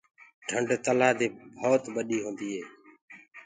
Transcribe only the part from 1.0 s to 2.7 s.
دي ڀڏي هوندي هي۔